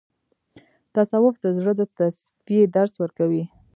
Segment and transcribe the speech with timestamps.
[0.93, 3.43] تصوف د زړه د تصفیې درس ورکوي.